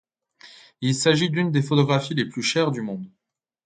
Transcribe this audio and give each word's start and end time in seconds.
Il 0.81 0.95
s'agit 0.95 1.29
d'une 1.29 1.51
des 1.51 1.61
photographies 1.61 2.15
les 2.15 2.25
plus 2.25 2.41
chères 2.41 2.71
du 2.71 2.81
monde. 2.81 3.07